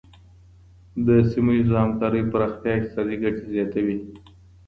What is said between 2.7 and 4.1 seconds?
اقتصادي ګټي زیاتوي.